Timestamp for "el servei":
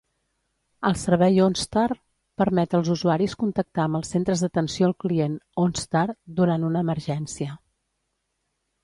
0.87-1.35